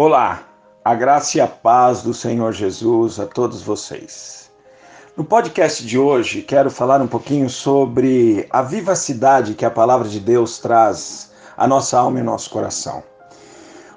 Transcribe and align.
Olá, 0.00 0.44
a 0.84 0.94
graça 0.94 1.38
e 1.38 1.40
a 1.40 1.48
paz 1.48 2.02
do 2.02 2.14
Senhor 2.14 2.52
Jesus 2.52 3.18
a 3.18 3.26
todos 3.26 3.62
vocês. 3.62 4.48
No 5.16 5.24
podcast 5.24 5.84
de 5.84 5.98
hoje, 5.98 6.40
quero 6.40 6.70
falar 6.70 7.02
um 7.02 7.08
pouquinho 7.08 7.50
sobre 7.50 8.46
a 8.48 8.62
vivacidade 8.62 9.54
que 9.54 9.64
a 9.64 9.70
palavra 9.72 10.08
de 10.08 10.20
Deus 10.20 10.60
traz 10.60 11.32
à 11.56 11.66
nossa 11.66 11.98
alma 11.98 12.20
e 12.20 12.22
nosso 12.22 12.48
coração. 12.48 13.02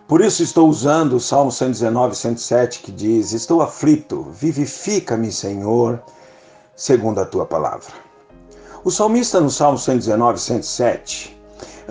Por 0.07 0.21
isso 0.21 0.41
estou 0.41 0.67
usando 0.67 1.17
o 1.17 1.19
Salmo 1.19 1.51
119, 1.51 2.15
107, 2.15 2.79
que 2.79 2.91
diz: 2.91 3.31
Estou 3.31 3.61
aflito, 3.61 4.23
vivifica-me, 4.31 5.31
Senhor, 5.31 6.01
segundo 6.75 7.21
a 7.21 7.25
tua 7.27 7.45
palavra. 7.45 7.93
O 8.83 8.89
salmista 8.89 9.39
no 9.39 9.51
Salmo 9.51 9.77
119, 9.77 10.39
107 10.39 11.40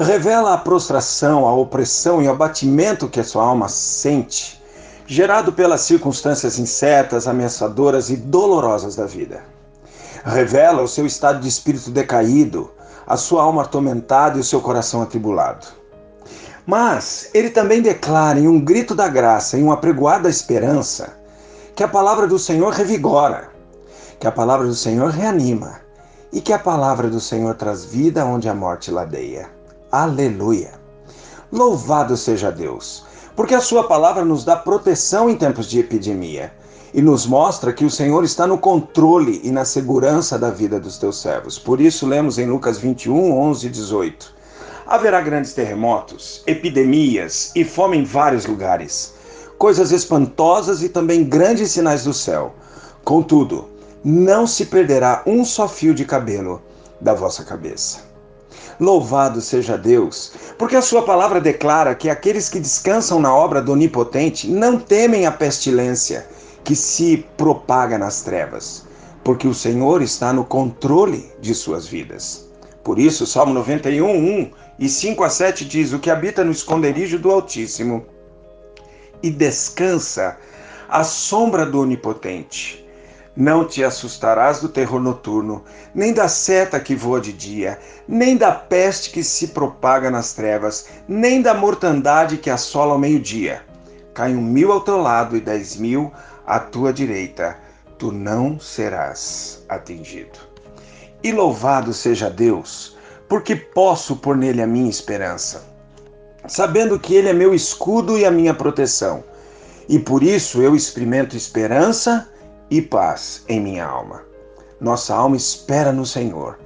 revela 0.05 0.55
a 0.55 0.59
prostração, 0.59 1.46
a 1.46 1.53
opressão 1.53 2.23
e 2.23 2.27
o 2.27 2.30
abatimento 2.30 3.09
que 3.09 3.21
a 3.21 3.25
sua 3.25 3.45
alma 3.45 3.69
sente, 3.69 4.61
gerado 5.07 5.53
pelas 5.53 5.82
circunstâncias 5.82 6.59
incertas, 6.59 7.29
ameaçadoras 7.29 8.09
e 8.09 8.17
dolorosas 8.17 8.96
da 8.96 9.04
vida. 9.04 9.43
Revela 10.25 10.82
o 10.82 10.89
seu 10.89 11.04
estado 11.04 11.40
de 11.40 11.49
espírito 11.49 11.90
decaído, 11.90 12.71
a 13.07 13.17
sua 13.17 13.43
alma 13.43 13.63
atormentada 13.63 14.39
e 14.39 14.40
o 14.40 14.45
seu 14.45 14.61
coração 14.61 15.03
atribulado. 15.03 15.67
Mas 16.67 17.29
ele 17.35 17.51
também 17.51 17.82
declara 17.82 18.39
em 18.39 18.48
um 18.48 18.61
grito 18.61 18.95
da 18.95 19.09
graça, 19.09 19.59
em 19.59 19.62
uma 19.62 19.76
pregoada 19.76 20.29
esperança, 20.29 21.18
que 21.75 21.82
a 21.82 21.89
palavra 21.89 22.26
do 22.26 22.39
Senhor 22.39 22.73
revigora, 22.73 23.51
que 24.18 24.26
a 24.26 24.32
palavra 24.32 24.67
do 24.67 24.75
Senhor 24.75 25.11
reanima 25.11 25.81
e 26.32 26.40
que 26.40 26.53
a 26.53 26.59
palavra 26.59 27.09
do 27.09 27.21
Senhor 27.21 27.54
traz 27.54 27.85
vida 27.85 28.25
onde 28.25 28.48
a 28.48 28.54
morte 28.54 28.90
ladeia. 28.90 29.60
Aleluia! 29.93 30.75
Louvado 31.50 32.17
seja 32.17 32.53
Deus, 32.53 33.05
porque 33.34 33.56
a 33.56 33.61
Sua 33.61 33.89
palavra 33.89 34.25
nos 34.25 34.44
dá 34.44 34.55
proteção 34.55 35.28
em 35.28 35.34
tempos 35.34 35.67
de 35.67 35.81
epidemia 35.81 36.53
e 36.94 37.03
nos 37.03 37.27
mostra 37.27 37.72
que 37.72 37.84
o 37.84 37.91
Senhor 37.91 38.23
está 38.23 38.47
no 38.47 38.56
controle 38.56 39.41
e 39.42 39.50
na 39.50 39.65
segurança 39.65 40.39
da 40.39 40.48
vida 40.48 40.78
dos 40.78 40.97
teus 40.97 41.20
servos. 41.20 41.59
Por 41.59 41.81
isso, 41.81 42.06
lemos 42.06 42.39
em 42.39 42.47
Lucas 42.47 42.78
21, 42.78 43.37
11 43.37 43.67
e 43.67 43.70
18: 43.70 44.34
Haverá 44.87 45.20
grandes 45.20 45.55
terremotos, 45.55 46.45
epidemias 46.47 47.50
e 47.56 47.65
fome 47.65 47.98
em 47.98 48.05
vários 48.05 48.47
lugares, 48.47 49.12
coisas 49.59 49.91
espantosas 49.91 50.84
e 50.84 50.89
também 50.89 51.25
grandes 51.25 51.72
sinais 51.72 52.05
do 52.05 52.15
céu. 52.15 52.55
Contudo, 53.03 53.69
não 54.05 54.47
se 54.47 54.67
perderá 54.67 55.25
um 55.27 55.45
só 55.45 55.67
fio 55.67 55.93
de 55.93 56.05
cabelo 56.05 56.62
da 57.00 57.12
vossa 57.12 57.43
cabeça. 57.43 58.09
Louvado 58.79 59.41
seja 59.41 59.77
Deus, 59.77 60.33
porque 60.59 60.77
a 60.77 60.83
sua 60.83 61.03
palavra 61.03 61.41
declara 61.41 61.95
que 61.95 62.09
aqueles 62.09 62.48
que 62.48 62.59
descansam 62.59 63.20
na 63.20 63.34
obra 63.34 63.61
do 63.61 63.73
Onipotente 63.73 64.48
não 64.48 64.79
temem 64.79 65.27
a 65.27 65.33
pestilência 65.33 66.27
que 66.65 66.75
se 66.75 67.27
propaga 67.37 67.98
nas 67.98 68.23
trevas, 68.23 68.87
porque 69.23 69.47
o 69.47 69.55
Senhor 69.55 70.03
está 70.03 70.33
no 70.33 70.45
controle 70.45 71.31
de 71.41 71.55
suas 71.55 71.87
vidas. 71.87 72.48
Por 72.83 72.98
isso, 72.98 73.27
Salmo 73.27 73.53
91, 73.53 74.09
1 74.09 74.51
e 74.78 74.89
5 74.89 75.25
a 75.25 75.28
7 75.28 75.65
diz: 75.65 75.93
O 75.93 75.98
que 75.98 76.11
habita 76.11 76.43
no 76.43 76.51
esconderijo 76.51 77.19
do 77.19 77.31
Altíssimo 77.31 78.05
e 79.23 79.31
descansa 79.31 80.39
à 80.89 81.05
sombra 81.05 81.67
do 81.67 81.81
Onipotente 81.83 82.87
não 83.36 83.64
te 83.64 83.83
assustarás 83.84 84.61
do 84.61 84.69
terror 84.69 85.00
noturno, 85.00 85.64
nem 85.95 86.12
da 86.12 86.28
seta 86.28 86.81
que 86.81 86.95
voa 86.95 87.20
de 87.20 87.33
dia, 87.33 87.78
nem 88.06 88.37
da 88.37 88.53
peste 88.53 89.11
que 89.11 89.22
se 89.22 89.48
propaga 89.48 90.11
nas 90.11 90.33
trevas, 90.33 90.87
nem 91.06 91.41
da 91.41 91.55
mortandade 91.55 92.37
que 92.37 92.50
assola 92.50 92.92
ao 92.92 92.98
meio-dia. 92.98 93.62
Cai 94.12 94.34
um 94.34 94.42
mil 94.42 94.72
ao 94.72 94.81
teu 94.81 94.98
lado 94.98 95.37
e 95.37 95.41
dez 95.41 95.77
mil 95.77 96.12
à 96.47 96.59
tua 96.59 96.92
direita, 96.92 97.56
tu 97.98 98.11
não 98.11 98.59
serás 98.59 99.65
atingido. 99.69 100.39
E 101.22 101.33
louvado 101.33 101.92
seja 101.92 102.28
Deus, 102.28 102.97
porque 103.28 103.55
posso 103.55 104.16
pôr 104.16 104.37
nele 104.37 104.60
a 104.60 104.66
minha 104.66 104.91
esperança, 104.91 105.62
sabendo 106.49 106.99
que 106.99 107.15
ele 107.15 107.28
é 107.28 107.32
meu 107.32 107.55
escudo 107.55 108.19
e 108.19 108.25
a 108.25 108.31
minha 108.31 108.53
proteção. 108.53 109.22
E 109.88 109.99
por 109.99 110.22
isso 110.22 110.60
eu 110.60 110.75
experimento 110.75 111.37
esperança 111.37 112.28
e 112.70 112.81
paz 112.81 113.44
em 113.48 113.60
minha 113.60 113.84
alma. 113.84 114.22
Nossa 114.81 115.14
alma 115.14 115.36
espera 115.36 115.92
no 115.92 116.06
Senhor, 116.06 116.58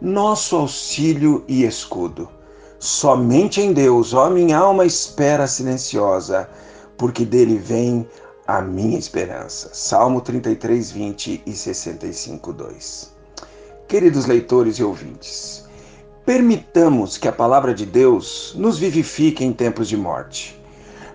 nosso 0.00 0.56
auxílio 0.56 1.44
e 1.46 1.64
escudo. 1.64 2.28
Somente 2.78 3.60
em 3.60 3.72
Deus, 3.72 4.14
ó 4.14 4.30
minha 4.30 4.56
alma 4.56 4.86
espera 4.86 5.46
silenciosa, 5.46 6.48
porque 6.96 7.24
dele 7.24 7.58
vem 7.58 8.08
a 8.46 8.62
minha 8.62 8.98
esperança. 8.98 9.70
Salmo 9.72 10.22
33, 10.22 10.90
20 10.90 11.42
e 11.44 11.52
65, 11.52 12.52
2. 12.52 13.14
Queridos 13.86 14.24
leitores 14.24 14.76
e 14.76 14.82
ouvintes, 14.82 15.68
permitamos 16.24 17.18
que 17.18 17.28
a 17.28 17.32
palavra 17.32 17.74
de 17.74 17.84
Deus 17.84 18.54
nos 18.56 18.78
vivifique 18.78 19.44
em 19.44 19.52
tempos 19.52 19.88
de 19.88 19.96
morte, 19.96 20.58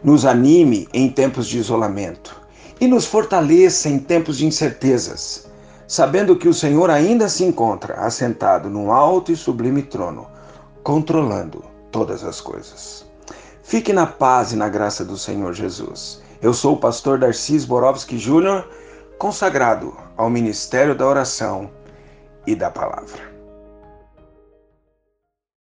nos 0.04 0.24
anime 0.26 0.88
em 0.94 1.10
tempos 1.10 1.48
de 1.48 1.58
isolamento 1.58 2.45
e 2.80 2.88
nos 2.88 3.06
fortaleça 3.06 3.90
em 3.90 4.00
tempos 4.00 4.38
de 4.38 4.46
incertezas, 4.46 5.48
sabendo 5.88 6.36
que 6.36 6.48
o 6.48 6.54
Senhor 6.54 6.90
ainda 6.90 7.30
se 7.30 7.44
encontra 7.44 7.96
assentado 7.96 8.70
num 8.70 8.92
alto 8.92 9.32
e 9.32 9.36
sublime 9.36 9.82
trono, 9.82 10.28
controlando 10.84 11.64
todas 11.92 12.24
as 12.24 12.42
coisas. 12.42 13.06
Fique 13.64 13.94
na 13.94 14.06
paz 14.06 14.52
e 14.52 14.56
na 14.56 14.70
graça 14.70 15.04
do 15.04 15.18
Senhor 15.18 15.54
Jesus. 15.54 16.22
Eu 16.42 16.54
sou 16.54 16.76
o 16.76 16.80
pastor 16.80 17.18
Darcis 17.18 17.66
Borowski 17.66 18.18
Júnior, 18.18 18.68
consagrado 19.18 19.96
ao 20.18 20.30
ministério 20.30 20.94
da 20.94 21.08
oração 21.08 21.70
e 22.46 22.56
da 22.56 22.70
palavra. 22.70 23.35